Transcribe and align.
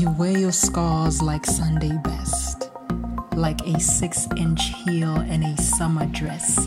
You 0.00 0.08
wear 0.12 0.38
your 0.38 0.50
scars 0.50 1.20
like 1.20 1.44
Sunday 1.44 1.94
best, 2.02 2.70
like 3.36 3.60
a 3.66 3.78
six 3.78 4.26
inch 4.34 4.72
heel 4.86 5.14
and 5.14 5.44
a 5.44 5.60
summer 5.60 6.06
dress, 6.06 6.66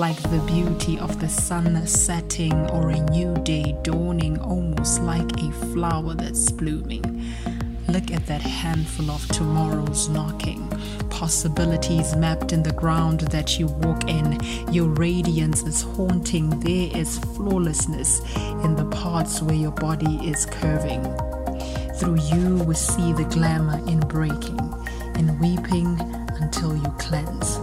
like 0.00 0.20
the 0.22 0.42
beauty 0.48 0.98
of 0.98 1.20
the 1.20 1.28
sun 1.28 1.86
setting 1.86 2.52
or 2.70 2.90
a 2.90 2.98
new 2.98 3.36
day 3.44 3.78
dawning, 3.84 4.36
almost 4.40 5.00
like 5.00 5.30
a 5.40 5.52
flower 5.72 6.14
that's 6.14 6.50
blooming. 6.50 7.32
Look 7.86 8.10
at 8.10 8.26
that 8.26 8.42
handful 8.42 9.12
of 9.12 9.28
tomorrows 9.28 10.08
knocking, 10.08 10.68
possibilities 11.08 12.16
mapped 12.16 12.52
in 12.52 12.64
the 12.64 12.72
ground 12.72 13.20
that 13.30 13.60
you 13.60 13.68
walk 13.68 14.10
in. 14.10 14.40
Your 14.72 14.88
radiance 14.88 15.62
is 15.62 15.82
haunting, 15.82 16.58
there 16.58 16.90
is 16.96 17.20
flawlessness 17.36 18.22
in 18.64 18.74
the 18.74 18.86
parts 18.86 19.40
where 19.40 19.54
your 19.54 19.70
body 19.70 20.16
is 20.28 20.46
curving. 20.46 21.31
Through 21.96 22.20
you, 22.20 22.56
we 22.64 22.74
see 22.74 23.12
the 23.12 23.24
glamour 23.24 23.78
in 23.88 24.00
breaking, 24.00 24.58
in 25.16 25.38
weeping 25.38 25.98
until 26.40 26.74
you 26.74 26.88
cleanse, 26.98 27.56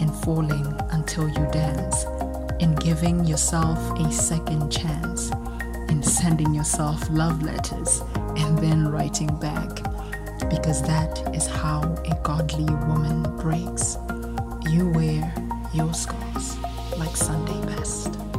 in 0.00 0.10
falling 0.24 0.66
until 0.90 1.28
you 1.28 1.46
dance, 1.52 2.04
in 2.58 2.74
giving 2.76 3.24
yourself 3.24 3.78
a 3.98 4.10
second 4.10 4.70
chance, 4.70 5.30
in 5.88 6.02
sending 6.02 6.54
yourself 6.54 7.08
love 7.10 7.42
letters 7.42 8.02
and 8.36 8.58
then 8.58 8.88
writing 8.88 9.34
back. 9.38 9.68
Because 10.48 10.82
that 10.82 11.34
is 11.34 11.46
how 11.46 11.82
a 12.06 12.18
godly 12.22 12.64
woman 12.64 13.22
breaks. 13.36 13.96
You 14.70 14.88
wear 14.88 15.32
your 15.74 15.92
scars 15.92 16.56
like 16.96 17.16
Sunday 17.16 17.60
best. 17.66 18.29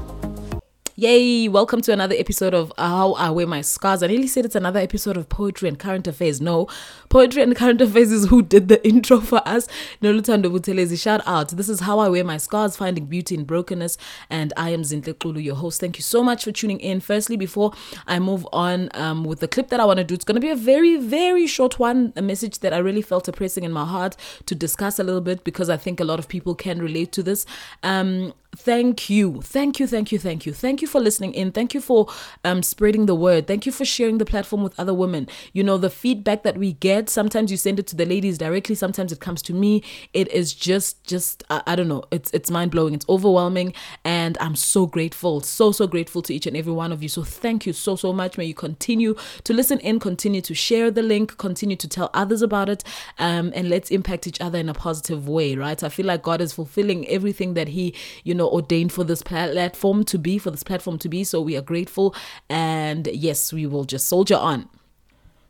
Yay! 1.02 1.48
Welcome 1.48 1.82
to 1.82 1.92
another 1.92 2.14
episode 2.16 2.54
of 2.54 2.72
How 2.78 3.14
I 3.14 3.32
Wear 3.32 3.48
My 3.48 3.62
Scars. 3.62 4.04
I 4.04 4.06
nearly 4.06 4.28
said 4.28 4.46
it's 4.46 4.56
another 4.56 4.80
episode 4.80 5.18
of 5.18 5.30
Poetry 5.30 5.68
and 5.68 5.80
Current 5.80 6.06
Affairs. 6.06 6.40
No, 6.40 6.68
Poetry 7.10 7.42
and 7.42 7.56
Current 7.56 7.82
Affairs 7.82 8.12
is 8.12 8.28
who 8.28 8.44
did 8.44 8.68
the 8.68 8.88
intro 8.88 9.20
for 9.20 9.42
us. 9.44 9.68
Nolutando 10.04 10.46
Buthelezi, 10.56 11.02
shout 11.02 11.24
out. 11.26 11.50
This 11.50 11.70
is 11.70 11.80
How 11.80 11.98
I 11.98 12.08
Wear 12.08 12.24
My 12.24 12.38
Scars, 12.38 12.78
Finding 12.78 13.08
Beauty 13.08 13.34
in 13.34 13.46
Brokenness. 13.46 13.98
And 14.30 14.54
I 14.56 14.70
am 14.70 14.84
Zintle 14.84 15.18
Kulu, 15.18 15.40
your 15.40 15.56
host. 15.56 15.80
Thank 15.80 15.98
you 15.98 16.04
so 16.04 16.22
much 16.22 16.44
for 16.44 16.52
tuning 16.52 16.80
in. 16.80 17.00
Firstly, 17.00 17.36
before 17.36 17.74
I 18.06 18.20
move 18.20 18.48
on 18.54 18.90
um, 18.94 19.24
with 19.24 19.40
the 19.40 19.48
clip 19.48 19.70
that 19.70 19.80
I 19.80 19.86
want 19.86 19.98
to 19.98 20.04
do, 20.04 20.14
it's 20.14 20.24
going 20.24 20.36
to 20.36 20.40
be 20.40 20.52
a 20.52 20.56
very, 20.56 20.98
very 20.98 21.48
short 21.48 21.80
one, 21.80 22.14
a 22.16 22.22
message 22.22 22.60
that 22.60 22.74
I 22.74 22.78
really 22.78 23.02
felt 23.02 23.28
a 23.28 23.32
pressing 23.32 23.64
in 23.64 23.72
my 23.72 23.86
heart 23.86 24.16
to 24.46 24.54
discuss 24.54 25.00
a 25.00 25.04
little 25.04 25.20
bit 25.20 25.44
because 25.44 25.68
I 25.68 25.78
think 25.78 26.00
a 26.00 26.06
lot 26.06 26.20
of 26.20 26.28
people 26.28 26.54
can 26.54 26.80
relate 26.80 27.12
to 27.14 27.24
this. 27.24 27.48
Um, 27.82 28.36
thank 28.56 29.10
you. 29.10 29.42
Thank 29.42 29.80
you 29.80 29.88
thank 29.88 30.12
you 30.12 30.20
thank 30.20 30.46
you. 30.46 30.54
Thank 30.54 30.82
you 30.82 30.88
for 30.88 31.00
listening 31.00 31.34
in. 31.34 31.52
Thank 31.52 31.74
you 31.74 31.82
for 31.82 32.08
um 32.44 32.64
spreading 32.64 33.06
the 33.06 33.16
word. 33.16 33.48
Thank 33.48 33.66
you 33.66 33.72
for 33.72 33.86
sharing 33.86 34.18
the 34.18 34.26
platform 34.26 34.64
with 34.64 34.80
other 34.80 34.94
women. 34.94 35.28
You 35.54 35.64
know 35.64 35.78
the 35.78 35.90
feedback 35.90 36.44
that 36.44 36.58
we 36.58 36.74
get 36.74 37.10
sometimes 37.10 37.52
you 37.52 37.58
send 37.58 37.80
it 37.80 37.88
to 37.88 37.96
the 37.96 38.06
ladies 38.06 38.38
directly. 38.38 38.76
Sometimes 38.76 39.12
it 39.12 39.20
comes 39.20 39.42
to 39.44 39.54
me. 39.54 39.84
It 40.14 40.28
is 40.32 40.54
just 40.54 41.04
just 41.06 41.44
i, 41.50 41.62
I 41.68 41.76
don't 41.76 41.88
know. 41.88 42.04
It's 42.12 42.32
it's 42.32 42.52
mind-blowing. 42.52 42.94
It's 42.94 43.06
overwhelming. 43.10 43.74
And 44.04 44.38
i'm 44.40 44.56
so 44.56 44.86
grateful 44.86 45.42
so 45.42 45.72
so 45.72 45.88
grateful 45.88 46.22
to 46.24 46.34
each 46.34 46.46
and 46.48 46.58
every 46.58 46.74
one 46.74 46.92
of 46.92 47.02
you. 47.02 47.10
So 47.10 47.24
thank 47.24 47.66
you 47.66 47.74
so 47.74 47.96
so 47.96 48.12
much. 48.14 48.38
May 48.38 48.46
you 48.46 48.54
continue 48.54 49.16
to 49.44 49.54
listen 49.54 49.80
in 49.80 50.00
continue 50.00 50.42
to 50.42 50.54
share 50.54 50.92
the 50.92 51.02
link 51.04 51.38
continue 51.38 51.76
to 51.78 51.88
tell 51.88 52.10
others 52.14 52.42
about 52.42 52.70
it 52.70 52.84
um 53.18 53.52
and 53.56 53.70
let's 53.70 53.90
impact 53.92 54.28
each 54.28 54.42
other 54.42 54.60
in 54.60 54.70
a 54.70 54.74
positive 54.74 55.28
way 55.28 55.56
right? 55.56 55.82
I 55.84 55.90
feel 55.90 56.06
like 56.06 56.22
god 56.24 56.42
is 56.42 56.54
fulfilling 56.54 57.08
everything 57.08 57.54
that 57.54 57.70
he 57.70 57.94
you 58.24 58.34
know 58.34 58.41
ordained 58.46 58.92
for 58.92 59.04
this 59.04 59.22
platform 59.22 60.04
to 60.04 60.18
be 60.18 60.38
for 60.38 60.52
this 60.52 60.64
platform 60.64 60.98
to 60.98 61.10
be 61.10 61.24
so 61.24 61.42
we 61.42 61.58
are 61.58 61.62
grateful 61.62 62.16
and 62.50 63.08
yes 63.08 63.52
we 63.54 63.66
will 63.66 63.84
just 63.84 64.08
soldier 64.08 64.36
on 64.36 64.68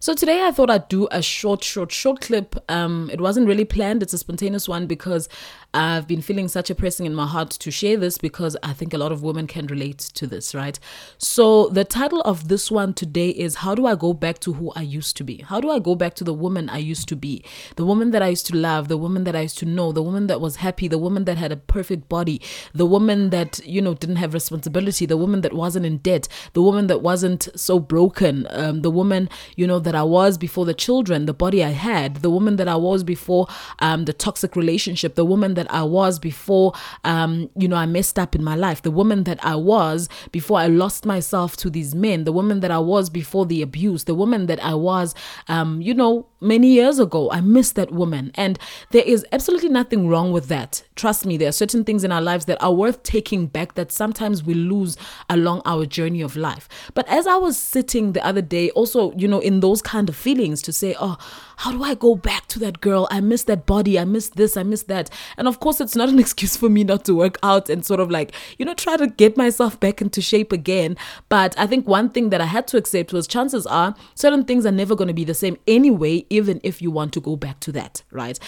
so 0.01 0.15
today 0.15 0.43
I 0.43 0.49
thought 0.49 0.71
I'd 0.71 0.87
do 0.87 1.07
a 1.11 1.21
short, 1.21 1.63
short, 1.63 1.91
short 1.91 2.21
clip. 2.21 2.55
Um, 2.67 3.11
it 3.13 3.21
wasn't 3.21 3.45
really 3.45 3.65
planned. 3.65 4.01
It's 4.01 4.13
a 4.13 4.17
spontaneous 4.17 4.67
one 4.67 4.87
because 4.87 5.29
I've 5.73 6.05
been 6.05 6.21
feeling 6.21 6.49
such 6.49 6.69
a 6.69 6.75
pressing 6.75 7.05
in 7.05 7.15
my 7.15 7.25
heart 7.25 7.49
to 7.51 7.71
share 7.71 7.95
this 7.95 8.17
because 8.17 8.57
I 8.61 8.73
think 8.73 8.93
a 8.93 8.97
lot 8.97 9.13
of 9.13 9.23
women 9.23 9.47
can 9.47 9.67
relate 9.67 9.99
to 9.99 10.27
this, 10.27 10.53
right? 10.53 10.77
So 11.17 11.69
the 11.69 11.85
title 11.85 12.19
of 12.23 12.49
this 12.49 12.69
one 12.69 12.93
today 12.93 13.29
is 13.29 13.55
How 13.55 13.73
do 13.73 13.85
I 13.85 13.95
go 13.95 14.13
back 14.13 14.39
to 14.39 14.53
who 14.53 14.71
I 14.75 14.81
used 14.81 15.15
to 15.17 15.23
be? 15.23 15.37
How 15.37 15.61
do 15.61 15.69
I 15.69 15.79
go 15.79 15.95
back 15.95 16.13
to 16.15 16.25
the 16.25 16.33
woman 16.33 16.69
I 16.69 16.79
used 16.79 17.07
to 17.07 17.15
be? 17.15 17.45
The 17.77 17.85
woman 17.85 18.11
that 18.11 18.21
I 18.21 18.27
used 18.27 18.47
to 18.47 18.55
love, 18.57 18.89
the 18.89 18.97
woman 18.97 19.23
that 19.23 19.35
I 19.35 19.41
used 19.41 19.59
to 19.59 19.65
know, 19.65 19.93
the 19.93 20.03
woman 20.03 20.27
that 20.27 20.41
was 20.41 20.57
happy, 20.57 20.89
the 20.89 20.97
woman 20.97 21.23
that 21.23 21.37
had 21.37 21.53
a 21.53 21.57
perfect 21.57 22.09
body, 22.09 22.41
the 22.73 22.85
woman 22.85 23.29
that, 23.29 23.65
you 23.65 23.81
know, 23.81 23.93
didn't 23.93 24.17
have 24.17 24.33
responsibility, 24.33 25.05
the 25.05 25.15
woman 25.15 25.39
that 25.39 25.53
wasn't 25.53 25.85
in 25.85 25.99
debt, 25.99 26.27
the 26.51 26.61
woman 26.61 26.87
that 26.87 27.01
wasn't 27.01 27.47
so 27.55 27.79
broken, 27.79 28.45
um, 28.49 28.81
the 28.81 28.91
woman, 28.91 29.29
you 29.55 29.65
know, 29.65 29.79
that 29.79 29.95
I 29.95 30.03
was 30.03 30.37
before 30.37 30.65
the 30.65 30.73
children, 30.73 31.27
the 31.27 31.33
body 31.33 31.63
I 31.63 31.69
had, 31.69 32.17
the 32.17 32.29
woman 32.29 32.57
that 32.57 32.67
I 32.67 32.75
was 32.75 33.05
before 33.05 33.47
um, 33.79 34.03
the 34.03 34.13
toxic 34.13 34.57
relationship, 34.57 35.15
the 35.15 35.23
woman 35.23 35.53
that 35.53 35.60
I 35.69 35.83
was 35.83 36.19
before, 36.19 36.73
um, 37.03 37.49
you 37.55 37.67
know, 37.67 37.75
I 37.75 37.85
messed 37.85 38.17
up 38.17 38.35
in 38.35 38.43
my 38.43 38.55
life, 38.55 38.81
the 38.81 38.91
woman 38.91 39.23
that 39.25 39.43
I 39.45 39.55
was 39.55 40.09
before 40.31 40.59
I 40.59 40.67
lost 40.67 41.05
myself 41.05 41.57
to 41.57 41.69
these 41.69 41.93
men, 41.93 42.23
the 42.23 42.31
woman 42.31 42.61
that 42.61 42.71
I 42.71 42.79
was 42.79 43.09
before 43.09 43.45
the 43.45 43.61
abuse, 43.61 44.05
the 44.05 44.15
woman 44.15 44.45
that 44.47 44.63
I 44.63 44.73
was, 44.73 45.13
um, 45.47 45.81
you 45.81 45.93
know, 45.93 46.27
many 46.41 46.69
years 46.69 46.99
ago. 46.99 47.29
I 47.31 47.39
miss 47.41 47.71
that 47.73 47.91
woman. 47.91 48.31
And 48.35 48.57
there 48.89 49.03
is 49.03 49.25
absolutely 49.31 49.69
nothing 49.69 50.07
wrong 50.07 50.31
with 50.31 50.47
that. 50.47 50.83
Trust 50.95 51.25
me, 51.25 51.37
there 51.37 51.49
are 51.49 51.53
certain 51.53 51.83
things 51.83 52.03
in 52.03 52.11
our 52.11 52.21
lives 52.21 52.45
that 52.45 52.61
are 52.61 52.73
worth 52.73 53.03
taking 53.03 53.47
back 53.47 53.75
that 53.75 53.91
sometimes 53.91 54.43
we 54.43 54.53
lose 54.53 54.97
along 55.29 55.61
our 55.65 55.85
journey 55.85 56.21
of 56.21 56.35
life. 56.35 56.67
But 56.93 57.07
as 57.07 57.27
I 57.27 57.37
was 57.37 57.57
sitting 57.57 58.13
the 58.13 58.25
other 58.25 58.41
day, 58.41 58.71
also, 58.71 59.13
you 59.13 59.27
know, 59.27 59.39
in 59.39 59.59
those 59.59 59.81
kind 59.81 60.09
of 60.09 60.15
feelings 60.15 60.61
to 60.63 60.73
say, 60.73 60.95
oh, 60.99 61.17
how 61.57 61.71
do 61.71 61.83
I 61.83 61.93
go 61.93 62.15
back 62.15 62.47
to 62.47 62.59
that 62.59 62.81
girl? 62.81 63.07
I 63.11 63.21
miss 63.21 63.43
that 63.43 63.65
body. 63.65 63.99
I 63.99 64.05
miss 64.05 64.29
this. 64.29 64.57
I 64.57 64.63
miss 64.63 64.83
that. 64.83 65.09
And 65.37 65.47
of 65.51 65.59
course, 65.59 65.81
it's 65.81 65.97
not 65.97 66.07
an 66.07 66.17
excuse 66.25 66.55
for 66.55 66.69
me 66.69 66.85
not 66.85 67.03
to 67.05 67.13
work 67.13 67.37
out 67.43 67.69
and 67.69 67.85
sort 67.85 67.99
of 67.99 68.09
like, 68.09 68.31
you 68.57 68.65
know, 68.65 68.73
try 68.73 68.95
to 68.95 69.07
get 69.07 69.35
myself 69.35 69.77
back 69.81 70.01
into 70.01 70.21
shape 70.21 70.53
again. 70.53 70.95
But 71.27 71.53
I 71.59 71.67
think 71.67 71.87
one 71.87 72.09
thing 72.09 72.29
that 72.29 72.39
I 72.39 72.45
had 72.45 72.67
to 72.69 72.77
accept 72.77 73.11
was 73.11 73.27
chances 73.27 73.67
are 73.67 73.93
certain 74.15 74.45
things 74.45 74.65
are 74.65 74.71
never 74.71 74.95
going 74.95 75.09
to 75.09 75.13
be 75.13 75.25
the 75.25 75.33
same 75.33 75.57
anyway, 75.67 76.25
even 76.29 76.61
if 76.63 76.81
you 76.81 76.89
want 76.89 77.11
to 77.13 77.19
go 77.19 77.35
back 77.35 77.59
to 77.61 77.73
that, 77.73 78.01
right? 78.11 78.39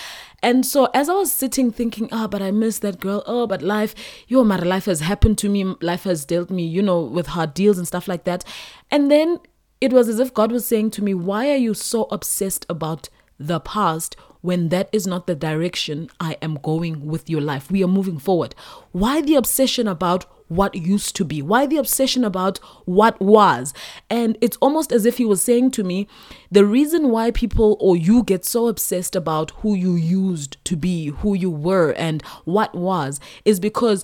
And 0.41 0.65
so 0.65 0.89
as 0.93 1.09
I 1.09 1.13
was 1.13 1.31
sitting 1.31 1.71
thinking, 1.71 2.07
oh, 2.13 2.29
but 2.29 2.41
I 2.41 2.51
miss 2.51 2.79
that 2.79 3.01
girl. 3.01 3.21
Oh, 3.27 3.45
but 3.47 3.61
life, 3.61 3.93
yo, 4.27 4.45
my 4.45 4.57
life 4.57 4.85
has 4.85 5.01
happened 5.01 5.37
to 5.39 5.49
me. 5.49 5.65
Life 5.81 6.05
has 6.05 6.23
dealt 6.23 6.49
me, 6.49 6.65
you 6.65 6.81
know, 6.81 7.01
with 7.01 7.27
hard 7.27 7.53
deals 7.53 7.77
and 7.77 7.85
stuff 7.85 8.07
like 8.07 8.23
that. 8.23 8.45
And 8.89 9.11
then 9.11 9.39
it 9.81 9.91
was 9.91 10.07
as 10.07 10.19
if 10.19 10.33
God 10.33 10.53
was 10.53 10.65
saying 10.65 10.91
to 10.91 11.03
me, 11.03 11.13
Why 11.13 11.51
are 11.51 11.57
you 11.57 11.73
so 11.73 12.03
obsessed 12.11 12.65
about 12.69 13.09
the 13.37 13.59
past 13.59 14.15
when 14.43 14.67
that 14.69 14.89
is 14.91 15.07
not 15.07 15.25
the 15.25 15.35
direction 15.35 16.09
I 16.19 16.35
am 16.41 16.55
going 16.55 17.07
with 17.07 17.29
your 17.29 17.41
life? 17.41 17.71
We 17.71 17.81
are 17.83 17.87
moving 17.87 18.19
forward. 18.19 18.53
Why 18.91 19.21
the 19.21 19.35
obsession 19.35 19.87
about 19.87 20.25
what 20.49 20.75
used 20.75 21.15
to 21.15 21.25
be? 21.25 21.41
Why 21.41 21.65
the 21.65 21.77
obsession 21.77 22.25
about 22.25 22.57
what 22.83 23.19
was? 23.21 23.73
And 24.09 24.37
it's 24.41 24.57
almost 24.57 24.91
as 24.91 25.05
if 25.05 25.17
he 25.17 25.23
was 25.23 25.41
saying 25.41 25.71
to 25.71 25.83
me, 25.83 26.09
the 26.51 26.65
reason 26.65 27.09
why 27.09 27.31
people 27.31 27.77
or 27.79 27.95
you 27.95 28.21
get 28.21 28.43
so 28.43 28.67
obsessed 28.67 29.15
about 29.15 29.51
who 29.61 29.75
you 29.75 29.95
used 29.95 30.57
to 30.65 30.75
be, 30.75 31.07
who 31.07 31.33
you 31.33 31.49
were, 31.49 31.91
and 31.93 32.21
what 32.43 32.75
was 32.75 33.21
is 33.45 33.61
because 33.61 34.03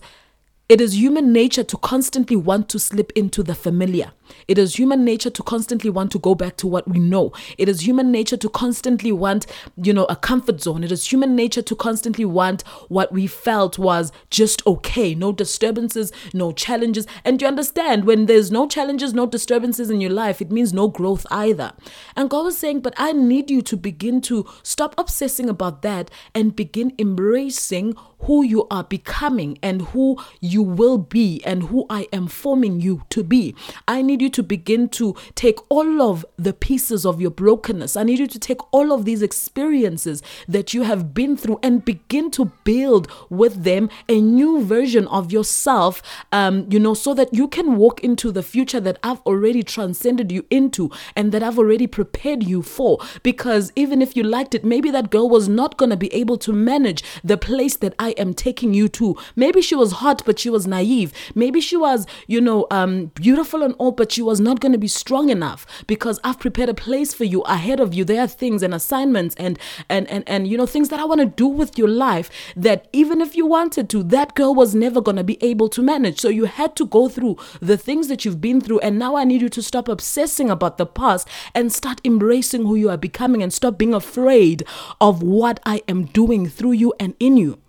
it 0.69 0.80
is 0.80 1.00
human 1.00 1.34
nature 1.34 1.63
to 1.63 1.78
constantly 1.78 2.35
want 2.35 2.69
to 2.69 2.78
slip 2.78 3.12
into 3.16 3.41
the 3.41 3.56
familiar. 3.56 4.12
It 4.47 4.59
is 4.59 4.78
human 4.78 5.03
nature 5.03 5.31
to 5.31 5.41
constantly 5.41 5.90
want 5.90 6.12
to 6.12 6.19
go 6.19 6.35
back 6.35 6.57
to 6.57 6.68
what 6.68 6.88
we 6.88 7.00
know. 7.00 7.34
It 7.57 7.68
is 7.68 7.88
human 7.88 8.12
nature 8.12 8.38
to 8.38 8.50
constantly 8.50 9.12
want, 9.12 9.47
you 9.75 9.94
know, 9.94 10.06
a 10.06 10.16
comfort 10.16 10.62
zone. 10.62 10.84
It 10.84 10.91
is 10.91 11.12
human 11.12 11.35
nature 11.35 11.63
to 11.63 11.75
constantly 11.75 12.25
want 12.25 12.62
what 12.88 13.12
we 13.12 13.25
felt 13.25 13.80
was 13.80 14.12
just 14.30 14.66
okay. 14.68 15.16
No 15.16 15.31
disturbances, 15.31 16.12
no 16.35 16.52
challenges. 16.52 17.07
And 17.25 17.41
you 17.41 17.47
understand 17.47 18.06
when 18.06 18.28
there's 18.28 18.51
no 18.51 18.68
challenges, 18.68 19.12
no 19.12 19.25
disturbances 19.25 19.90
in 19.90 20.01
your 20.01 20.12
life, 20.12 20.40
it 20.40 20.51
means 20.51 20.72
no 20.72 20.88
growth 20.88 21.25
either. 21.31 21.74
And 22.16 22.30
God 22.30 22.45
was 22.45 22.60
saying, 22.60 22.81
but 22.81 22.94
I 22.98 23.12
need 23.12 23.50
you 23.50 23.63
to 23.63 23.75
begin 23.75 24.21
to 24.21 24.48
stop 24.62 24.94
obsessing 25.00 25.50
about 25.50 25.81
that 25.81 26.12
and 26.36 26.56
begin 26.56 26.94
embracing 27.00 27.95
who 28.21 28.44
you 28.44 28.68
are 28.69 28.83
becoming 28.83 29.57
and 29.63 29.81
who 29.81 30.18
you 30.39 30.62
will 30.62 30.98
be 30.98 31.42
and 31.45 31.63
who 31.63 31.86
I 31.89 32.07
am 32.12 32.27
forming 32.27 32.81
you 32.81 33.04
to 33.10 33.24
be. 33.24 33.56
I 33.88 34.01
need 34.01 34.21
you 34.21 34.30
to 34.30 34.44
begin 34.44 34.89
to 34.89 35.16
take 35.36 35.60
all 35.69 36.01
of 36.01 36.25
the 36.38 36.54
pieces 36.54 37.06
of 37.06 37.21
your 37.21 37.31
brokenness. 37.31 37.95
I 37.95 38.04
need 38.04 38.19
you 38.19 38.27
to 38.27 38.39
take 38.39 38.62
all 38.74 38.92
of 38.92 39.06
these 39.06 39.21
experiences 39.21 40.21
that 40.48 40.74
you 40.74 40.83
have 40.83 41.13
been 41.13 41.38
through 41.38 41.60
and 41.63 41.83
begin 41.83 42.31
to 42.31 42.45
build 42.63 43.10
with 43.30 43.63
them 43.63 43.89
a 44.07 44.19
new 44.19 44.63
version 44.63 45.07
of 45.07 45.31
yourself, 45.31 46.01
um, 46.31 46.68
you 46.69 46.80
know, 46.80 46.94
so 46.94 47.13
that 47.13 47.33
you 47.33 47.48
can 47.48 47.77
walk 47.77 48.04
into 48.04 48.31
the 48.31 48.44
future 48.44 48.80
that 48.80 49.00
I've 49.04 49.21
already 49.21 49.63
transcended 49.63 50.31
you 50.31 50.45
into 50.50 50.92
and 51.16 51.31
that 51.31 51.44
I've 51.44 51.57
already 51.57 51.88
prepared 51.88 52.44
you 52.44 52.62
for. 52.62 53.00
Because 53.24 53.71
even 53.75 54.01
if 54.01 54.16
you 54.16 54.24
liked 54.24 54.54
it, 54.54 54.63
maybe 54.66 54.92
that 54.92 55.10
girl 55.10 55.30
was 55.30 55.48
not 55.48 55.77
going 55.77 55.89
to 55.89 55.98
be 55.98 56.13
able 56.13 56.38
to 56.38 56.51
manage 56.54 57.04
the 57.24 57.38
place 57.38 57.75
that 57.77 57.95
I 57.98 58.08
I 58.09 58.13
am 58.13 58.33
taking 58.33 58.73
you 58.73 58.88
to. 58.89 59.15
Maybe 59.35 59.61
she 59.61 59.75
was 59.75 59.91
hot, 59.94 60.23
but 60.25 60.39
she 60.39 60.50
was 60.50 60.65
naive. 60.65 61.13
Maybe 61.35 61.61
she 61.61 61.77
was, 61.77 62.07
you 62.27 62.41
know, 62.41 62.65
um, 62.71 63.11
beautiful 63.13 63.61
and 63.61 63.75
all, 63.77 63.91
but 63.91 64.11
she 64.11 64.23
was 64.23 64.39
not 64.39 64.59
going 64.59 64.71
to 64.71 64.79
be 64.79 64.88
strong 64.88 65.29
enough 65.29 65.67
because 65.85 66.19
I've 66.23 66.39
prepared 66.39 66.69
a 66.69 66.73
place 66.73 67.13
for 67.13 67.23
you 67.23 67.41
ahead 67.41 67.79
of 67.79 67.94
you. 67.94 68.03
There 68.03 68.21
are 68.21 68.27
things 68.27 68.63
and 68.63 68.73
assignments 68.73 69.35
and 69.35 69.59
and 69.89 70.09
and 70.09 70.23
and 70.27 70.47
you 70.47 70.57
know 70.57 70.65
things 70.65 70.89
that 70.89 71.00
I 71.00 71.06
want 71.06 71.21
to 71.21 71.27
do 71.27 71.47
with 71.47 71.77
your 71.77 71.88
life 71.88 72.31
that 72.56 72.88
even 72.94 73.21
if 73.21 73.35
you 73.35 73.45
wanted 73.45 73.89
to, 73.91 74.01
that 74.03 74.33
girl 74.33 74.56
was 74.56 74.73
never 74.73 75.01
going 75.01 75.17
to 75.17 75.23
be 75.23 75.38
able 75.41 75.69
to 75.69 75.83
manage. 75.83 76.19
So 76.19 76.29
you 76.29 76.45
had 76.45 76.75
to 76.77 76.88
go 76.88 77.09
through 77.09 77.38
the 77.61 77.77
things 77.77 78.07
that 78.07 78.25
you've 78.25 78.41
been 78.41 78.59
through, 78.59 78.79
and 78.79 78.97
now 78.97 79.15
I 79.15 79.23
need 79.23 79.41
you 79.41 79.50
to 79.50 79.61
stop 79.61 79.88
obsessing 79.88 80.50
about 80.50 80.77
the 80.79 80.88
past 80.88 81.27
and 81.53 81.71
start 81.71 82.01
embracing 82.03 82.63
who 82.63 82.75
you 82.75 82.89
are 82.89 82.97
becoming 82.97 83.44
and 83.44 83.53
stop 83.53 83.77
being 83.77 83.94
afraid 83.94 84.63
of 85.00 85.21
what 85.21 85.59
I 85.63 85.83
am 85.88 86.06
doing 86.06 86.47
through 86.47 86.73
you 86.73 86.94
and 87.00 87.13
in 87.19 87.38
you. 87.38 87.59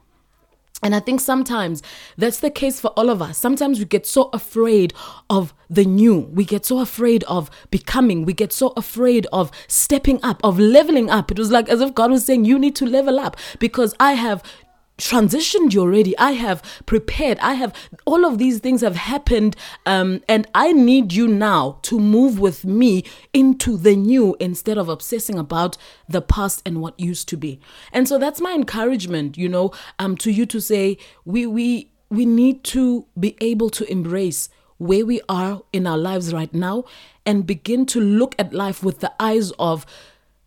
And 0.82 0.94
I 0.94 1.00
think 1.00 1.20
sometimes 1.20 1.82
that's 2.16 2.40
the 2.40 2.50
case 2.50 2.80
for 2.80 2.88
all 2.88 3.10
of 3.10 3.20
us. 3.20 3.36
Sometimes 3.36 3.78
we 3.78 3.84
get 3.84 4.06
so 4.06 4.30
afraid 4.32 4.94
of 5.28 5.52
the 5.68 5.84
new. 5.84 6.20
We 6.32 6.44
get 6.44 6.64
so 6.64 6.80
afraid 6.80 7.22
of 7.24 7.50
becoming. 7.70 8.24
We 8.24 8.32
get 8.32 8.52
so 8.52 8.72
afraid 8.76 9.26
of 9.32 9.50
stepping 9.68 10.20
up, 10.22 10.40
of 10.42 10.58
leveling 10.58 11.10
up. 11.10 11.30
It 11.30 11.38
was 11.38 11.50
like 11.50 11.68
as 11.68 11.80
if 11.80 11.94
God 11.94 12.10
was 12.10 12.24
saying, 12.24 12.46
You 12.46 12.58
need 12.58 12.76
to 12.76 12.86
level 12.86 13.18
up 13.18 13.36
because 13.58 13.94
I 14.00 14.12
have 14.12 14.42
transitioned 15.00 15.72
you 15.72 15.80
already. 15.80 16.16
I 16.18 16.32
have 16.32 16.62
prepared. 16.86 17.38
I 17.40 17.54
have 17.54 17.74
all 18.04 18.24
of 18.24 18.38
these 18.38 18.60
things 18.60 18.82
have 18.82 18.96
happened, 18.96 19.56
um, 19.86 20.22
and 20.28 20.46
I 20.54 20.72
need 20.72 21.12
you 21.12 21.26
now 21.26 21.78
to 21.82 21.98
move 21.98 22.38
with 22.38 22.64
me 22.64 23.04
into 23.32 23.76
the 23.76 23.96
new 23.96 24.36
instead 24.38 24.78
of 24.78 24.88
obsessing 24.88 25.38
about 25.38 25.76
the 26.08 26.22
past 26.22 26.62
and 26.64 26.80
what 26.80 26.98
used 26.98 27.28
to 27.28 27.36
be. 27.36 27.60
And 27.92 28.06
so 28.06 28.18
that's 28.18 28.40
my 28.40 28.52
encouragement, 28.52 29.36
you 29.36 29.48
know, 29.48 29.72
um, 29.98 30.16
to 30.18 30.30
you 30.30 30.46
to 30.46 30.60
say 30.60 30.98
we 31.24 31.46
we 31.46 31.90
we 32.10 32.26
need 32.26 32.64
to 32.64 33.06
be 33.18 33.36
able 33.40 33.70
to 33.70 33.90
embrace 33.90 34.48
where 34.78 35.04
we 35.04 35.20
are 35.28 35.62
in 35.72 35.86
our 35.86 35.98
lives 35.98 36.32
right 36.32 36.52
now 36.54 36.84
and 37.26 37.46
begin 37.46 37.84
to 37.86 38.00
look 38.00 38.34
at 38.38 38.52
life 38.52 38.82
with 38.82 39.00
the 39.00 39.12
eyes 39.20 39.52
of 39.58 39.86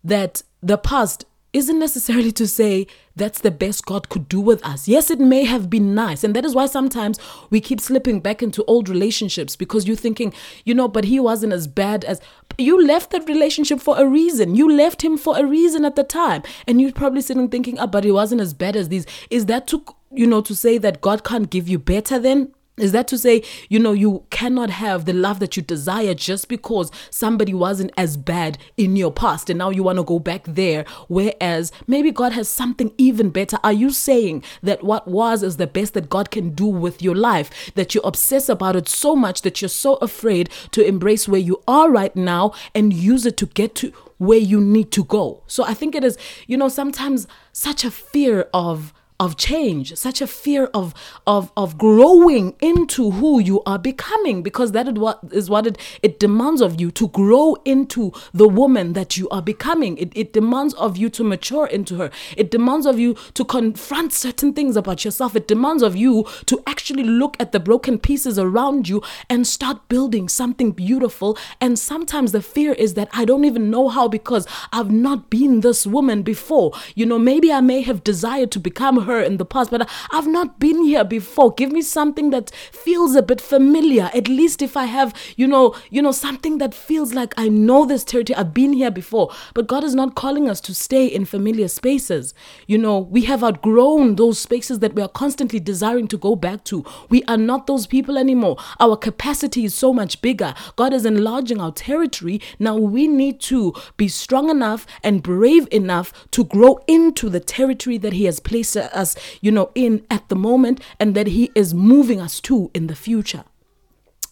that 0.02 0.42
the 0.62 0.76
past 0.76 1.24
isn't 1.54 1.78
necessarily 1.78 2.32
to 2.32 2.46
say 2.46 2.86
that's 3.16 3.40
the 3.40 3.50
best 3.50 3.86
God 3.86 4.08
could 4.08 4.28
do 4.28 4.40
with 4.40 4.62
us. 4.66 4.88
Yes, 4.88 5.10
it 5.10 5.20
may 5.20 5.44
have 5.44 5.70
been 5.70 5.94
nice. 5.94 6.24
And 6.24 6.34
that 6.34 6.44
is 6.44 6.54
why 6.54 6.66
sometimes 6.66 7.18
we 7.48 7.60
keep 7.60 7.80
slipping 7.80 8.20
back 8.20 8.42
into 8.42 8.64
old 8.64 8.88
relationships 8.88 9.54
because 9.54 9.86
you're 9.86 9.96
thinking, 9.96 10.34
you 10.64 10.74
know, 10.74 10.88
but 10.88 11.04
he 11.04 11.20
wasn't 11.20 11.52
as 11.52 11.68
bad 11.68 12.04
as 12.04 12.20
you 12.58 12.84
left 12.84 13.10
that 13.12 13.28
relationship 13.28 13.80
for 13.80 13.98
a 13.98 14.06
reason. 14.06 14.56
You 14.56 14.70
left 14.70 15.02
him 15.02 15.16
for 15.16 15.38
a 15.38 15.46
reason 15.46 15.84
at 15.84 15.96
the 15.96 16.04
time. 16.04 16.42
And 16.66 16.80
you're 16.80 16.92
probably 16.92 17.20
sitting 17.20 17.48
thinking, 17.48 17.78
oh, 17.78 17.86
but 17.86 18.04
he 18.04 18.10
wasn't 18.10 18.40
as 18.40 18.52
bad 18.52 18.74
as 18.74 18.88
these. 18.88 19.06
Is 19.30 19.46
that 19.46 19.68
to, 19.68 19.84
you 20.10 20.26
know, 20.26 20.40
to 20.42 20.54
say 20.54 20.76
that 20.78 21.00
God 21.00 21.24
can't 21.24 21.48
give 21.48 21.68
you 21.68 21.78
better 21.78 22.18
then? 22.18 22.52
Is 22.76 22.90
that 22.90 23.06
to 23.08 23.18
say, 23.18 23.42
you 23.68 23.78
know, 23.78 23.92
you 23.92 24.24
cannot 24.30 24.68
have 24.68 25.04
the 25.04 25.12
love 25.12 25.38
that 25.38 25.56
you 25.56 25.62
desire 25.62 26.12
just 26.12 26.48
because 26.48 26.90
somebody 27.08 27.54
wasn't 27.54 27.92
as 27.96 28.16
bad 28.16 28.58
in 28.76 28.96
your 28.96 29.12
past 29.12 29.48
and 29.48 29.58
now 29.58 29.70
you 29.70 29.84
want 29.84 29.98
to 29.98 30.04
go 30.04 30.18
back 30.18 30.42
there? 30.44 30.84
Whereas 31.06 31.70
maybe 31.86 32.10
God 32.10 32.32
has 32.32 32.48
something 32.48 32.92
even 32.98 33.30
better. 33.30 33.58
Are 33.62 33.72
you 33.72 33.90
saying 33.90 34.42
that 34.64 34.82
what 34.82 35.06
was 35.06 35.44
is 35.44 35.56
the 35.56 35.68
best 35.68 35.94
that 35.94 36.10
God 36.10 36.32
can 36.32 36.50
do 36.50 36.66
with 36.66 37.00
your 37.00 37.14
life? 37.14 37.72
That 37.76 37.94
you 37.94 38.00
obsess 38.00 38.48
about 38.48 38.74
it 38.74 38.88
so 38.88 39.14
much 39.14 39.42
that 39.42 39.62
you're 39.62 39.68
so 39.68 39.94
afraid 39.96 40.50
to 40.72 40.84
embrace 40.84 41.28
where 41.28 41.40
you 41.40 41.62
are 41.68 41.90
right 41.90 42.14
now 42.16 42.54
and 42.74 42.92
use 42.92 43.24
it 43.24 43.36
to 43.36 43.46
get 43.46 43.76
to 43.76 43.92
where 44.18 44.38
you 44.38 44.60
need 44.60 44.90
to 44.92 45.04
go? 45.04 45.44
So 45.46 45.62
I 45.64 45.74
think 45.74 45.94
it 45.94 46.02
is, 46.02 46.18
you 46.48 46.56
know, 46.56 46.68
sometimes 46.68 47.28
such 47.52 47.84
a 47.84 47.90
fear 47.90 48.48
of 48.52 48.92
of 49.20 49.36
change, 49.36 49.94
such 49.96 50.20
a 50.20 50.26
fear 50.26 50.66
of 50.74 50.92
of 51.26 51.52
of 51.56 51.78
growing 51.78 52.54
into 52.60 53.12
who 53.12 53.38
you 53.38 53.62
are 53.64 53.78
becoming, 53.78 54.42
because 54.42 54.72
that 54.72 54.88
is 54.88 54.94
what 54.94 55.20
is 55.30 55.48
what 55.48 55.66
it, 55.66 55.78
it 56.02 56.18
demands 56.18 56.60
of 56.60 56.80
you 56.80 56.90
to 56.90 57.08
grow 57.08 57.54
into 57.64 58.12
the 58.32 58.48
woman 58.48 58.92
that 58.94 59.16
you 59.16 59.28
are 59.28 59.40
becoming. 59.42 59.96
It, 59.98 60.12
it 60.16 60.32
demands 60.32 60.74
of 60.74 60.96
you 60.96 61.08
to 61.10 61.22
mature 61.22 61.66
into 61.66 61.96
her. 61.96 62.10
It 62.36 62.50
demands 62.50 62.86
of 62.86 62.98
you 62.98 63.14
to 63.34 63.44
confront 63.44 64.12
certain 64.12 64.52
things 64.52 64.76
about 64.76 65.04
yourself. 65.04 65.36
It 65.36 65.46
demands 65.46 65.84
of 65.84 65.94
you 65.94 66.26
to 66.46 66.60
actually 66.66 67.04
look 67.04 67.36
at 67.38 67.52
the 67.52 67.60
broken 67.60 67.98
pieces 67.98 68.36
around 68.36 68.88
you 68.88 69.00
and 69.30 69.46
start 69.46 69.88
building 69.88 70.28
something 70.28 70.72
beautiful. 70.72 71.38
And 71.60 71.78
sometimes 71.78 72.32
the 72.32 72.42
fear 72.42 72.72
is 72.72 72.94
that 72.94 73.10
I 73.12 73.24
don't 73.24 73.44
even 73.44 73.70
know 73.70 73.88
how 73.88 74.08
because 74.08 74.46
I've 74.72 74.90
not 74.90 75.30
been 75.30 75.60
this 75.60 75.86
woman 75.86 76.22
before. 76.22 76.72
You 76.96 77.06
know, 77.06 77.18
maybe 77.18 77.52
I 77.52 77.60
may 77.60 77.82
have 77.82 78.02
desired 78.02 78.50
to 78.52 78.58
become 78.58 79.03
her 79.04 79.20
in 79.20 79.36
the 79.36 79.44
past, 79.44 79.70
but 79.70 79.88
I've 80.10 80.26
not 80.26 80.58
been 80.58 80.84
here 80.84 81.04
before. 81.04 81.52
Give 81.54 81.72
me 81.72 81.82
something 81.82 82.30
that 82.30 82.50
feels 82.72 83.14
a 83.14 83.22
bit 83.22 83.40
familiar. 83.40 84.10
At 84.14 84.28
least 84.28 84.62
if 84.62 84.76
I 84.76 84.84
have, 84.84 85.14
you 85.36 85.46
know, 85.46 85.74
you 85.90 86.02
know, 86.02 86.12
something 86.12 86.58
that 86.58 86.74
feels 86.74 87.14
like 87.14 87.34
I 87.36 87.48
know 87.48 87.86
this 87.86 88.04
territory. 88.04 88.36
I've 88.36 88.54
been 88.54 88.72
here 88.72 88.90
before. 88.90 89.30
But 89.54 89.66
God 89.66 89.84
is 89.84 89.94
not 89.94 90.14
calling 90.14 90.48
us 90.48 90.60
to 90.62 90.74
stay 90.74 91.06
in 91.06 91.24
familiar 91.24 91.68
spaces. 91.68 92.34
You 92.66 92.78
know, 92.78 92.98
we 92.98 93.22
have 93.22 93.44
outgrown 93.44 94.16
those 94.16 94.38
spaces 94.38 94.80
that 94.80 94.94
we 94.94 95.02
are 95.02 95.08
constantly 95.08 95.60
desiring 95.60 96.08
to 96.08 96.18
go 96.18 96.36
back 96.36 96.64
to. 96.64 96.84
We 97.08 97.22
are 97.24 97.36
not 97.36 97.66
those 97.66 97.86
people 97.86 98.18
anymore. 98.18 98.56
Our 98.80 98.96
capacity 98.96 99.64
is 99.64 99.74
so 99.74 99.92
much 99.92 100.20
bigger. 100.22 100.54
God 100.76 100.92
is 100.92 101.04
enlarging 101.04 101.60
our 101.60 101.72
territory. 101.72 102.40
Now 102.58 102.76
we 102.76 103.06
need 103.06 103.40
to 103.42 103.74
be 103.96 104.08
strong 104.08 104.50
enough 104.50 104.86
and 105.02 105.22
brave 105.22 105.68
enough 105.70 106.12
to 106.32 106.44
grow 106.44 106.80
into 106.86 107.28
the 107.28 107.40
territory 107.40 107.98
that 107.98 108.12
He 108.12 108.24
has 108.24 108.40
placed 108.40 108.76
uh, 108.76 108.88
us, 108.94 109.16
you 109.40 109.50
know, 109.50 109.70
in 109.74 110.04
at 110.10 110.28
the 110.28 110.36
moment 110.36 110.80
and 110.98 111.14
that 111.14 111.28
He 111.28 111.50
is 111.54 111.74
moving 111.74 112.20
us 112.20 112.40
to 112.42 112.70
in 112.74 112.86
the 112.86 112.96
future. 112.96 113.44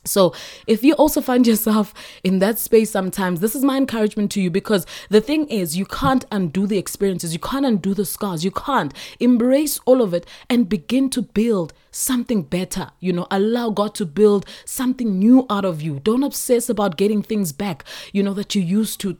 So, 0.04 0.34
if 0.66 0.82
you 0.82 0.94
also 0.94 1.20
find 1.20 1.46
yourself 1.52 1.94
in 2.24 2.38
that 2.40 2.58
space 2.58 2.90
sometimes, 2.90 3.40
this 3.40 3.54
is 3.54 3.64
my 3.64 3.76
encouragement 3.76 4.30
to 4.32 4.40
you 4.40 4.50
because 4.50 4.86
the 5.08 5.20
thing 5.20 5.48
is, 5.48 5.76
you 5.76 5.84
can't 5.84 6.24
undo 6.30 6.66
the 6.66 6.78
experiences, 6.78 7.32
you 7.32 7.38
can't 7.38 7.66
undo 7.66 7.94
the 7.94 8.04
scars, 8.04 8.44
you 8.44 8.50
can't 8.50 8.92
embrace 9.20 9.80
all 9.84 10.02
of 10.02 10.12
it 10.14 10.26
and 10.48 10.68
begin 10.68 11.10
to 11.10 11.22
build 11.22 11.72
something 11.92 12.42
better. 12.42 12.90
You 12.98 13.12
know, 13.12 13.26
allow 13.30 13.70
God 13.70 13.94
to 13.96 14.06
build 14.06 14.46
something 14.64 15.18
new 15.18 15.46
out 15.48 15.64
of 15.64 15.80
you. 15.82 16.00
Don't 16.00 16.24
obsess 16.24 16.68
about 16.68 16.96
getting 16.96 17.22
things 17.22 17.52
back, 17.52 17.84
you 18.12 18.22
know, 18.22 18.34
that 18.34 18.54
you 18.54 18.62
used 18.62 19.00
to. 19.02 19.16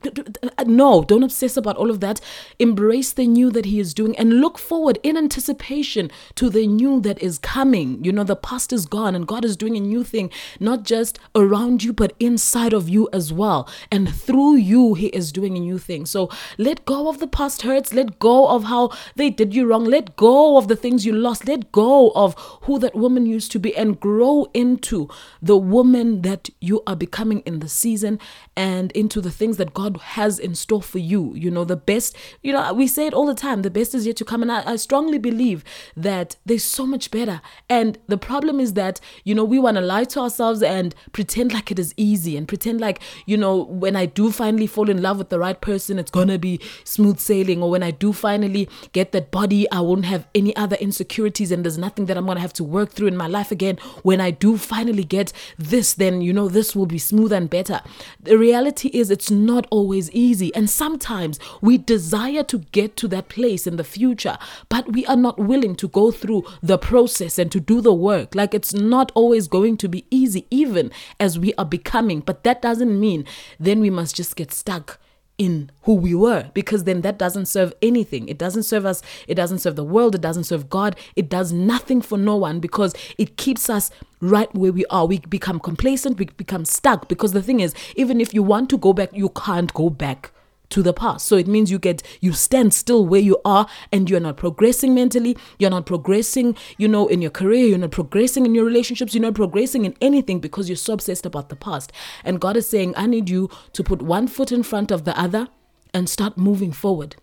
Uh, 0.59 0.65
no, 0.67 1.05
don't 1.05 1.23
obsess 1.23 1.57
about 1.57 1.77
all 1.77 1.91
of 1.91 2.01
that. 2.01 2.21
Embrace 2.59 3.13
the 3.13 3.27
new 3.27 3.51
that 3.51 3.67
He 3.67 3.79
is 3.79 3.95
doing 3.95 4.17
and 4.17 4.41
look 4.41 4.59
forward 4.59 4.99
in 5.03 5.17
anticipation 5.17 6.11
to 6.35 6.49
the 6.49 6.67
new 6.67 7.01
that 7.03 7.23
is 7.23 7.39
coming. 7.39 8.03
You 8.03 8.13
know, 8.13 8.25
the 8.25 8.37
past 8.37 8.73
is 8.73 8.87
gone 8.87 9.15
and 9.15 9.27
God 9.27 9.45
is 9.45 9.57
doing 9.57 9.77
a 9.77 9.81
new 9.81 10.03
thing, 10.03 10.31
not 10.59 10.72
just 10.77 11.19
around 11.35 11.83
you, 11.83 11.93
but 11.93 12.13
inside 12.19 12.73
of 12.73 12.89
you 12.89 13.09
as 13.13 13.33
well. 13.33 13.69
And 13.91 14.15
through 14.15 14.57
you, 14.57 14.95
He 14.95 15.09
is 15.09 15.33
doing 15.33 15.57
a 15.57 15.61
new 15.61 15.79
thing. 15.79 16.07
So 16.07 16.31
let 16.59 16.85
go 16.85 17.09
of 17.09 17.19
the 17.19 17.27
past 17.27 17.63
hurts. 17.63 17.93
Let 17.93 18.19
go 18.19 18.49
of 18.49 18.65
how 18.65 18.91
they 19.17 19.31
did 19.31 19.55
you 19.55 19.67
wrong. 19.67 19.85
Let 19.85 20.17
go 20.17 20.57
of 20.57 20.69
the 20.69 20.77
things 20.77 21.07
you 21.07 21.13
lost. 21.13 21.47
Let 21.47 21.73
go 21.73 22.11
of 22.15 22.35
who 22.63 22.79
that 22.79 22.95
woman 22.95 23.27
used 23.27 23.53
to 23.53 23.59
be 23.59 23.75
and 23.77 23.99
grow 23.99 24.47
into 24.55 25.09
the 25.41 25.57
woman 25.57 26.23
that 26.23 26.51
you 26.61 26.83
are 26.87 26.97
becoming 26.97 27.41
in 27.41 27.61
the 27.61 27.69
season 27.69 28.19
and 28.57 28.93
into 28.93 29.21
the 29.21 29.31
things 29.31 29.57
that 29.57 29.75
God 29.75 29.97
has 29.99 30.39
in 30.39 30.55
store 30.55 30.83
for 30.83 30.99
you. 30.99 31.35
You 31.35 31.51
know, 31.51 31.65
the 31.65 31.77
best, 31.77 32.17
you 32.43 32.53
know, 32.53 32.73
we 32.73 32.87
say 32.87 33.07
it 33.07 33.15
all 33.15 33.27
the 33.27 33.35
time 33.35 33.63
the 33.63 33.71
best 33.71 33.95
is 33.95 34.07
yet 34.07 34.17
to 34.17 34.25
come. 34.25 34.43
And 34.43 34.53
I, 34.53 34.73
I 34.73 34.77
strongly 34.77 35.19
believe 35.19 35.65
that 35.97 36.37
there's 36.45 36.65
so 36.65 36.87
much 36.87 37.11
better. 37.11 37.41
And 37.69 37.99
the 38.07 38.19
problem 38.19 38.61
is 38.61 38.75
that, 38.75 39.01
you 39.25 39.35
know, 39.35 39.45
we 39.45 39.59
want 39.59 39.77
to 39.77 39.81
lie 39.81 40.05
to 40.05 40.21
ourselves 40.21 40.62
and 40.63 40.95
pretend 41.13 41.53
like 41.53 41.71
it 41.71 41.79
is 41.79 41.95
easy 41.97 42.37
and 42.37 42.49
pretend 42.49 42.81
like, 42.81 43.01
you 43.27 43.37
know, 43.37 43.65
when 43.65 43.97
I 43.97 44.07
do 44.07 44.31
finally 44.33 44.67
fall 44.67 44.89
in 44.89 45.03
love 45.03 45.19
with 45.19 45.29
the 45.29 45.39
right 45.39 45.61
person, 45.61 45.99
it's 45.99 46.11
to 46.11 46.39
be 46.39 46.61
smooth 46.85 47.19
sailing. 47.19 47.63
Or 47.63 47.71
when 47.71 47.83
I 47.83 47.91
do 47.91 48.13
finally 48.13 48.69
get 48.93 49.13
that 49.13 49.31
body, 49.31 49.71
I 49.71 49.81
won't 49.81 50.05
have 50.07 50.27
any 50.35 50.55
other 50.57 50.77
insecurities 50.77 51.53
and 51.53 51.65
there's 51.65 51.79
nothing 51.79 52.07
that 52.07 52.17
I'm 52.17 52.27
to 52.27 52.41
have 52.41 52.53
to 52.55 52.65
work 52.65 52.91
through 52.91 53.09
in 53.09 53.17
my 53.17 53.27
life 53.27 53.51
again. 53.51 53.77
When 54.03 54.21
I 54.21 54.31
do 54.31 54.57
finally 54.57 55.05
get 55.05 55.33
this, 55.59 55.95
then, 55.95 56.21
you 56.23 56.33
know, 56.33 56.49
this 56.49 56.75
will 56.75 56.87
be 56.87 56.99
smoother 56.99 57.37
and 57.37 57.51
better. 57.51 57.81
The 58.21 58.39
reality 58.39 58.89
is, 58.89 59.11
it's 59.11 59.31
not 59.31 59.67
always 59.71 60.11
easy. 60.13 60.55
And 60.55 60.71
sometimes 60.71 61.39
we 61.61 61.79
desire 61.79 62.43
to 62.45 62.59
get 62.59 62.97
to 62.97 63.09
that 63.09 63.29
place 63.29 63.67
in 63.67 63.77
the 63.77 63.85
future, 63.85 64.39
but 64.69 64.93
we 64.93 65.05
are 65.07 65.17
not 65.17 65.39
willing 65.39 65.75
to 65.77 65.89
go 65.89 66.11
through 66.11 66.45
the 66.63 66.79
process 66.79 67.39
and 67.39 67.51
to 67.53 67.61
do 67.61 67.81
the 67.81 67.93
work. 67.93 68.35
Like 68.35 68.55
it's 68.55 68.73
not 68.73 69.13
always 69.15 69.49
going 69.49 69.77
to 69.79 69.89
be 69.89 70.07
easy, 70.11 70.47
even 70.53 70.93
as 71.19 71.39
we 71.39 71.55
are 71.55 71.65
becoming. 71.65 72.21
But 72.21 72.45
that 72.45 72.63
doesn't 72.63 73.01
mean 73.01 73.25
then 73.59 73.81
we 73.81 73.91
must 73.91 74.15
just 74.15 74.37
get 74.37 74.53
stuck 74.53 75.01
in 75.39 75.71
who 75.83 75.95
we 75.95 76.15
were 76.15 76.51
because 76.55 76.85
then 76.85 77.01
that 77.01 77.19
doesn't 77.19 77.47
serve 77.47 77.73
anything. 77.83 78.29
It 78.29 78.39
doesn't 78.39 78.63
serve 78.65 78.87
us, 78.87 79.03
it 79.27 79.35
doesn't 79.35 79.59
serve 79.59 79.77
the 79.77 79.85
world, 79.85 80.15
it 80.15 80.21
doesn't 80.21 80.45
serve 80.45 80.69
God, 80.69 80.95
it 81.17 81.29
does 81.29 81.53
nothing 81.53 82.03
for 82.03 82.19
no 82.19 82.37
one 82.37 82.61
because 82.61 82.95
it 83.19 83.37
keeps 83.37 83.71
us 83.71 83.91
right 84.21 84.55
where 84.55 84.73
we 84.73 84.85
are. 84.87 85.07
We 85.07 85.19
become 85.19 85.59
complacent, 85.59 86.19
we 86.19 86.27
become 86.27 86.65
stuck 86.65 87.09
because 87.09 87.33
the 87.33 87.43
thing 87.43 87.61
is, 87.61 87.75
even 87.97 88.21
if 88.21 88.35
you 88.35 88.43
want 88.43 88.71
to 88.71 88.79
go 88.79 88.93
back, 88.93 89.11
you 89.13 89.31
can't 89.31 89.73
go 89.75 89.91
back 89.91 90.33
to 90.73 90.83
the 90.83 90.93
past. 90.93 91.27
So 91.27 91.37
it 91.37 91.47
means 91.47 91.71
you 91.71 91.79
get 91.79 92.03
you 92.21 92.33
stand 92.33 92.75
still 92.75 93.07
where 93.07 93.21
you 93.21 93.41
are 93.45 93.67
and 93.93 94.11
you're 94.11 94.21
not 94.21 94.37
progressing 94.37 94.95
mentally, 94.95 95.37
you're 95.59 95.71
not 95.71 95.87
progressing, 95.87 96.57
you 96.79 96.89
know, 96.89 97.07
in 97.07 97.23
your 97.23 97.31
career, 97.31 97.67
you're 97.67 97.79
not 97.79 97.91
progressing 97.93 98.45
in 98.45 98.55
your 98.55 98.65
relationships, 98.65 99.15
you're 99.15 99.23
not 99.23 99.35
progressing 99.35 99.85
in 99.85 99.95
anything 100.01 100.41
because 100.41 100.69
you're 100.69 100.77
so 100.77 100.95
obsessed 100.95 101.27
about 101.27 101.49
the 101.49 101.57
past. 101.57 101.93
And 102.25 102.41
God 102.41 102.57
is 102.57 102.69
saying, 102.69 102.95
I 102.97 103.07
need 103.07 103.29
you 103.29 103.51
to 103.73 103.83
put 103.83 104.03
one 104.03 104.27
foot 104.27 104.53
in 104.53 104.63
front 104.63 104.91
of 104.91 105.05
the 105.05 105.19
other 105.19 105.49
and 105.95 106.09
start 106.09 106.37
moving 106.37 106.73
forward 106.73 107.17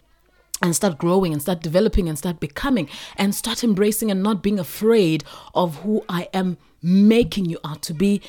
and 0.62 0.76
start 0.76 0.98
growing 0.98 1.34
and 1.34 1.42
start 1.42 1.62
developing 1.62 2.10
and 2.10 2.18
start 2.18 2.40
becoming 2.40 2.90
and 3.18 3.34
start 3.34 3.64
embracing 3.64 4.12
and 4.12 4.22
not 4.22 4.44
being 4.44 4.60
afraid 4.60 5.24
of 5.56 5.78
who 5.78 6.04
I 6.10 6.28
am 6.34 6.58
making 6.82 7.46
you 7.46 7.60
out 7.64 7.82
to 7.84 7.94
be 7.94 8.22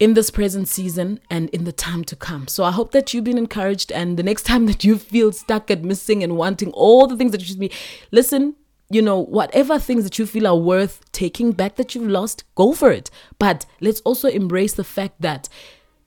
in 0.00 0.14
this 0.14 0.30
present 0.30 0.66
season 0.66 1.20
and 1.30 1.48
in 1.50 1.64
the 1.64 1.72
time 1.72 2.02
to 2.04 2.16
come. 2.16 2.48
So 2.48 2.64
I 2.64 2.72
hope 2.72 2.90
that 2.92 3.14
you've 3.14 3.24
been 3.24 3.38
encouraged 3.38 3.92
and 3.92 4.16
the 4.16 4.22
next 4.24 4.42
time 4.46 4.66
that 4.66 4.82
you 4.82 4.98
feel 4.98 5.30
stuck 5.30 5.70
and 5.70 5.84
missing 5.84 6.24
and 6.24 6.36
wanting 6.36 6.72
all 6.72 7.06
the 7.06 7.16
things 7.16 7.30
that 7.30 7.40
you 7.40 7.46
should 7.46 7.60
be 7.60 7.70
listen 8.10 8.56
you 8.92 9.00
know, 9.00 9.20
whatever 9.20 9.78
things 9.78 10.02
that 10.02 10.18
you 10.18 10.26
feel 10.26 10.48
are 10.48 10.56
worth 10.56 11.00
taking 11.12 11.52
back 11.52 11.76
that 11.76 11.94
you've 11.94 12.08
lost, 12.08 12.42
go 12.56 12.72
for 12.72 12.90
it. 12.90 13.08
But 13.38 13.64
let's 13.80 14.00
also 14.00 14.28
embrace 14.28 14.74
the 14.74 14.82
fact 14.82 15.20
that 15.20 15.48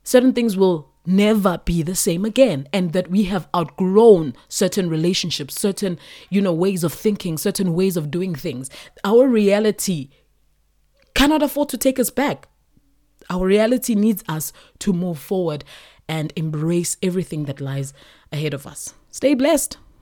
certain 0.02 0.34
things 0.34 0.54
will 0.54 0.90
never 1.06 1.58
be 1.64 1.82
the 1.82 1.94
same 1.94 2.24
again 2.24 2.68
and 2.72 2.92
that 2.92 3.10
we 3.10 3.24
have 3.24 3.48
outgrown 3.54 4.34
certain 4.48 4.88
relationships 4.88 5.58
certain 5.58 5.98
you 6.30 6.40
know 6.40 6.52
ways 6.52 6.82
of 6.82 6.94
thinking 6.94 7.36
certain 7.36 7.74
ways 7.74 7.94
of 7.94 8.10
doing 8.10 8.34
things 8.34 8.70
our 9.04 9.28
reality 9.28 10.08
cannot 11.14 11.42
afford 11.42 11.68
to 11.68 11.76
take 11.76 11.98
us 11.98 12.08
back 12.08 12.48
our 13.30 13.46
reality 13.46 13.94
needs 13.94 14.22
us 14.28 14.52
to 14.80 14.92
move 14.92 15.18
forward 15.18 15.64
and 16.08 16.32
embrace 16.36 16.96
everything 17.02 17.44
that 17.44 17.60
lies 17.60 17.94
ahead 18.30 18.54
of 18.54 18.66
us. 18.66 18.94
Stay 19.10 19.34
blessed 19.34 19.78